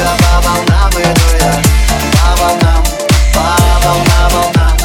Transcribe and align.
По 0.00 0.40
волнам 0.48 0.90
иду 0.92 1.28
По 2.12 2.42
волнам, 2.42 2.82
по 3.34 3.40
волнам, 3.84 4.30
волнам 4.30 4.76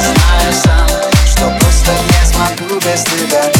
Знаю 0.00 0.52
сам, 0.54 0.88
что 1.26 1.50
просто 1.60 1.90
не 1.92 2.26
смогу 2.26 2.80
без 2.80 3.04
тебя. 3.04 3.55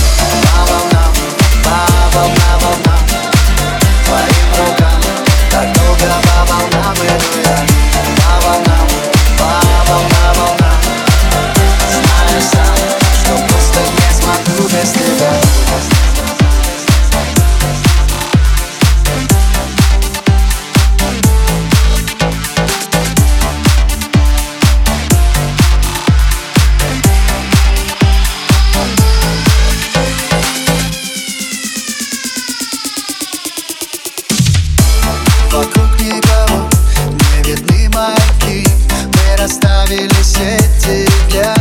никого 36.07 36.69
Не 37.11 37.43
видны 37.43 37.89
маяки. 37.95 38.69
Мы 38.91 39.37
расставили 39.37 40.23
сети 40.23 41.09
для 41.31 41.55